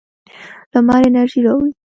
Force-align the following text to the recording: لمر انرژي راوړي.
لمر 0.75 1.01
انرژي 1.09 1.39
راوړي. 1.45 1.71